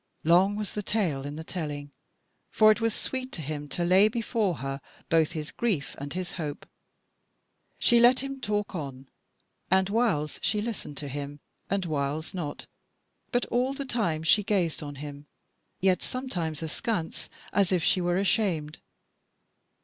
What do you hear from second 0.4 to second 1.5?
was the tale in the